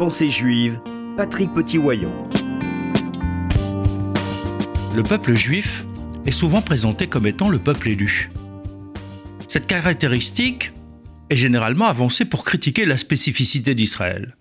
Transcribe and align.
Pensée 0.00 0.30
juive, 0.30 0.80
Patrick 1.14 1.52
Petit-Wayon. 1.52 2.30
Le 4.96 5.02
peuple 5.02 5.34
juif 5.34 5.84
est 6.24 6.30
souvent 6.30 6.62
présenté 6.62 7.06
comme 7.06 7.26
étant 7.26 7.50
le 7.50 7.58
peuple 7.58 7.90
élu. 7.90 8.30
Cette 9.46 9.66
caractéristique 9.66 10.72
est 11.28 11.36
généralement 11.36 11.84
avancée 11.84 12.24
pour 12.24 12.46
critiquer 12.46 12.86
la 12.86 12.96
spécificité 12.96 13.74
d'Israël, 13.74 14.38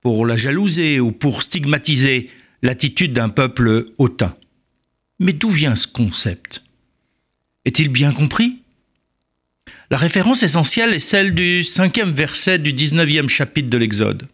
pour 0.00 0.24
la 0.24 0.38
jalouser 0.38 1.00
ou 1.00 1.12
pour 1.12 1.42
stigmatiser 1.42 2.30
l'attitude 2.62 3.12
d'un 3.12 3.28
peuple 3.28 3.88
hautain. 3.98 4.34
Mais 5.18 5.34
d'où 5.34 5.50
vient 5.50 5.76
ce 5.76 5.86
concept? 5.86 6.62
Est-il 7.66 7.90
bien 7.90 8.14
compris? 8.14 8.62
La 9.90 9.98
référence 9.98 10.42
essentielle 10.42 10.94
est 10.94 10.98
celle 10.98 11.34
du 11.34 11.62
cinquième 11.62 12.12
verset 12.12 12.58
du 12.58 12.72
19e 12.72 13.28
chapitre 13.28 13.68
de 13.68 13.76
l'Exode. 13.76 14.28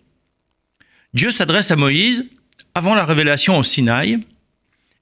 Dieu 1.12 1.30
s'adresse 1.30 1.70
à 1.70 1.76
Moïse 1.76 2.26
avant 2.74 2.94
la 2.94 3.04
révélation 3.04 3.58
au 3.58 3.62
Sinaï 3.62 4.18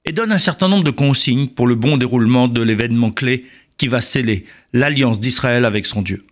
et 0.05 0.11
donne 0.11 0.31
un 0.31 0.39
certain 0.39 0.67
nombre 0.67 0.83
de 0.83 0.91
consignes 0.91 1.47
pour 1.47 1.67
le 1.67 1.75
bon 1.75 1.97
déroulement 1.97 2.47
de 2.47 2.61
l'événement 2.61 3.11
clé 3.11 3.45
qui 3.77 3.87
va 3.87 4.01
sceller 4.01 4.45
l'alliance 4.73 5.19
d'Israël 5.19 5.65
avec 5.65 5.85
son 5.85 6.01
Dieu. 6.01 6.25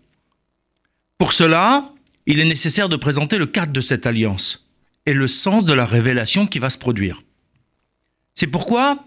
Pour 1.18 1.32
cela, 1.32 1.94
il 2.26 2.40
est 2.40 2.46
nécessaire 2.46 2.90
de 2.90 2.96
présenter 2.96 3.38
le 3.38 3.46
cadre 3.46 3.72
de 3.72 3.82
cette 3.82 4.06
alliance 4.06 4.68
et 5.06 5.14
le 5.14 5.28
sens 5.28 5.64
de 5.64 5.74
la 5.74 5.86
révélation 5.86 6.48
qui 6.48 6.60
va 6.60 6.70
se 6.70 6.78
produire. 6.78 7.22
C'est 8.34 8.48
pourquoi 8.48 9.06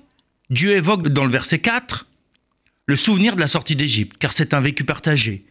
Dieu 0.51 0.75
évoque 0.75 1.09
dans 1.09 1.25
le 1.25 1.31
verset 1.31 1.59
4 1.59 2.07
le 2.87 2.97
souvenir 2.97 3.37
de 3.37 3.41
la 3.41 3.47
sortie 3.47 3.77
d'Égypte, 3.77 4.17
car 4.19 4.33
c'est 4.33 4.55
un 4.55 4.61
vécu 4.61 4.85
partagé. 4.85 5.45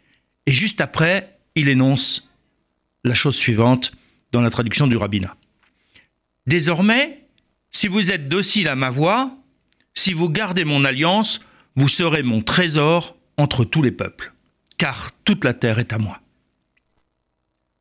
Et 0.46 0.52
juste 0.52 0.82
après, 0.82 1.38
il 1.56 1.70
énonce 1.70 2.30
la 3.04 3.14
chose 3.14 3.36
suivante 3.36 3.92
dans 4.32 4.42
la 4.42 4.50
traduction 4.50 4.88
du 4.88 4.98
rabbinat. 4.98 5.36
Désormais, 6.48 7.28
si 7.72 7.88
vous 7.88 8.12
êtes 8.12 8.28
docile 8.28 8.68
à 8.68 8.76
ma 8.76 8.90
voix, 8.90 9.38
si 9.94 10.14
vous 10.14 10.30
gardez 10.30 10.66
mon 10.66 10.86
alliance, 10.86 11.42
vous 11.76 11.88
serez 11.88 12.24
mon 12.24 12.42
trésor 12.42 13.16
entre 13.38 13.64
tous 13.64 13.82
les 13.82 13.92
peuples, 13.92 14.34
car 14.78 15.12
toute 15.24 15.46
la 15.46 15.54
terre 15.54 15.80
est 15.80 15.94
à 15.94 15.98
moi. 15.98 16.22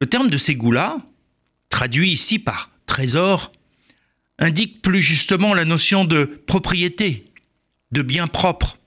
Le 0.01 0.07
terme 0.07 0.31
de 0.31 0.39
Ségoula, 0.39 0.99
traduit 1.71 2.11
ici 2.11 2.39
par 2.39 2.71
trésor, 2.87 3.53
indique 4.39 4.83
plus 4.83 5.01
justement 5.01 5.55
la 5.55 5.65
notion 5.65 6.05
de 6.05 6.25
propriété, 6.47 7.33
de 7.91 8.03
bien 8.03 8.27
propre. 8.27 8.79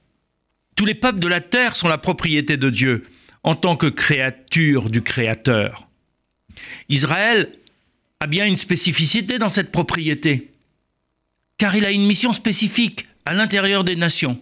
Tous 0.75 0.85
les 0.85 0.95
peuples 0.95 1.19
de 1.19 1.27
la 1.27 1.41
terre 1.41 1.75
sont 1.75 1.89
la 1.89 1.97
propriété 1.97 2.57
de 2.57 2.69
Dieu 2.69 3.03
en 3.43 3.55
tant 3.55 3.75
que 3.75 3.87
créature 3.87 4.89
du 4.89 5.01
Créateur. 5.01 5.87
Israël 6.89 7.51
a 8.19 8.27
bien 8.27 8.45
une 8.45 8.57
spécificité 8.57 9.39
dans 9.39 9.49
cette 9.49 9.71
propriété, 9.71 10.51
car 11.57 11.75
il 11.75 11.85
a 11.85 11.91
une 11.91 12.05
mission 12.05 12.33
spécifique 12.33 13.05
à 13.25 13.33
l'intérieur 13.33 13.83
des 13.83 13.95
nations, 13.95 14.41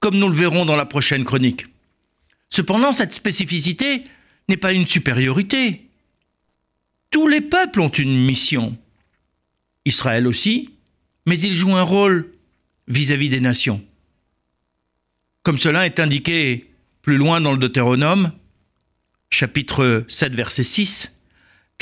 comme 0.00 0.18
nous 0.18 0.28
le 0.28 0.34
verrons 0.34 0.64
dans 0.64 0.76
la 0.76 0.86
prochaine 0.86 1.24
chronique. 1.24 1.66
Cependant, 2.48 2.92
cette 2.92 3.14
spécificité 3.14 4.04
n'est 4.48 4.56
pas 4.56 4.72
une 4.72 4.86
supériorité. 4.86 5.88
Tous 7.10 7.28
les 7.28 7.40
peuples 7.40 7.80
ont 7.80 7.88
une 7.88 8.24
mission. 8.24 8.76
Israël 9.84 10.26
aussi, 10.26 10.70
mais 11.26 11.38
il 11.38 11.54
joue 11.54 11.74
un 11.74 11.82
rôle 11.82 12.32
vis-à-vis 12.88 13.28
des 13.28 13.40
nations. 13.40 13.84
Comme 15.42 15.58
cela 15.58 15.86
est 15.86 16.00
indiqué 16.00 16.70
plus 17.02 17.16
loin 17.16 17.40
dans 17.40 17.52
le 17.52 17.58
Deutéronome, 17.58 18.32
chapitre 19.30 20.04
7, 20.08 20.34
verset 20.34 20.62
6, 20.62 21.12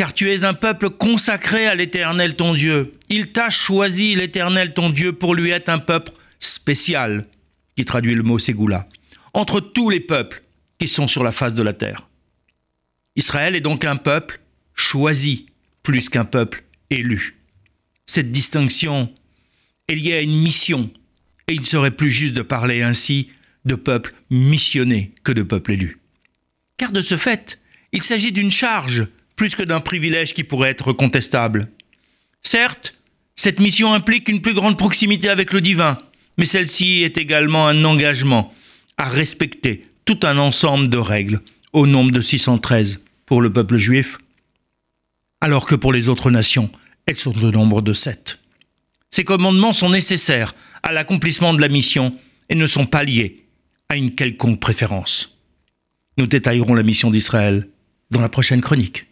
car 0.00 0.14
tu 0.14 0.30
es 0.30 0.44
un 0.44 0.54
peuple 0.54 0.88
consacré 0.88 1.66
à 1.66 1.74
l'Éternel 1.74 2.34
ton 2.34 2.54
Dieu. 2.54 2.94
Il 3.10 3.32
t'a 3.32 3.50
choisi, 3.50 4.14
l'Éternel 4.14 4.72
ton 4.72 4.88
Dieu, 4.88 5.12
pour 5.12 5.34
lui 5.34 5.50
être 5.50 5.68
un 5.68 5.78
peuple 5.78 6.12
spécial, 6.38 7.26
qui 7.76 7.84
traduit 7.84 8.14
le 8.14 8.22
mot 8.22 8.38
Ségoula, 8.38 8.88
entre 9.34 9.60
tous 9.60 9.90
les 9.90 10.00
peuples 10.00 10.42
qui 10.78 10.88
sont 10.88 11.06
sur 11.06 11.22
la 11.22 11.32
face 11.32 11.52
de 11.52 11.62
la 11.62 11.74
terre. 11.74 12.08
Israël 13.14 13.54
est 13.54 13.60
donc 13.60 13.84
un 13.84 13.96
peuple 13.96 14.40
choisi 14.72 15.44
plus 15.82 16.08
qu'un 16.08 16.24
peuple 16.24 16.64
élu. 16.88 17.36
Cette 18.06 18.32
distinction 18.32 19.12
est 19.86 19.96
liée 19.96 20.14
à 20.14 20.22
une 20.22 20.40
mission, 20.40 20.90
et 21.46 21.52
il 21.52 21.66
serait 21.66 21.90
plus 21.90 22.10
juste 22.10 22.34
de 22.34 22.40
parler 22.40 22.80
ainsi 22.80 23.28
de 23.66 23.74
peuple 23.74 24.14
missionné 24.30 25.12
que 25.24 25.32
de 25.32 25.42
peuple 25.42 25.72
élu. 25.72 25.98
Car 26.78 26.90
de 26.90 27.02
ce 27.02 27.18
fait, 27.18 27.60
il 27.92 28.02
s'agit 28.02 28.32
d'une 28.32 28.50
charge 28.50 29.06
plus 29.40 29.56
que 29.56 29.62
d'un 29.62 29.80
privilège 29.80 30.34
qui 30.34 30.44
pourrait 30.44 30.68
être 30.68 30.92
contestable. 30.92 31.70
Certes, 32.42 32.94
cette 33.36 33.58
mission 33.58 33.94
implique 33.94 34.28
une 34.28 34.42
plus 34.42 34.52
grande 34.52 34.76
proximité 34.76 35.30
avec 35.30 35.54
le 35.54 35.62
divin, 35.62 35.96
mais 36.36 36.44
celle-ci 36.44 37.04
est 37.04 37.16
également 37.16 37.66
un 37.66 37.86
engagement 37.86 38.52
à 38.98 39.08
respecter 39.08 39.86
tout 40.04 40.20
un 40.24 40.36
ensemble 40.36 40.88
de 40.88 40.98
règles, 40.98 41.40
au 41.72 41.86
nombre 41.86 42.10
de 42.10 42.20
613 42.20 43.02
pour 43.24 43.40
le 43.40 43.50
peuple 43.50 43.78
juif, 43.78 44.18
alors 45.40 45.64
que 45.64 45.74
pour 45.74 45.94
les 45.94 46.10
autres 46.10 46.30
nations, 46.30 46.70
elles 47.06 47.16
sont 47.16 47.42
au 47.42 47.50
nombre 47.50 47.80
de 47.80 47.94
7. 47.94 48.38
Ces 49.08 49.24
commandements 49.24 49.72
sont 49.72 49.88
nécessaires 49.88 50.54
à 50.82 50.92
l'accomplissement 50.92 51.54
de 51.54 51.62
la 51.62 51.68
mission 51.68 52.14
et 52.50 52.54
ne 52.54 52.66
sont 52.66 52.84
pas 52.84 53.04
liés 53.04 53.46
à 53.88 53.96
une 53.96 54.14
quelconque 54.14 54.60
préférence. 54.60 55.40
Nous 56.18 56.26
détaillerons 56.26 56.74
la 56.74 56.82
mission 56.82 57.10
d'Israël 57.10 57.70
dans 58.10 58.20
la 58.20 58.28
prochaine 58.28 58.60
chronique. 58.60 59.06